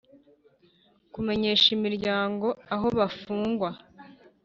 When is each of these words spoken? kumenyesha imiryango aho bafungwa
kumenyesha 1.13 1.67
imiryango 1.77 2.47
aho 2.73 2.87
bafungwa 2.97 3.69